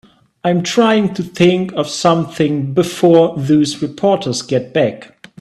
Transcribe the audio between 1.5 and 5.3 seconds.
of something before those reporters get back.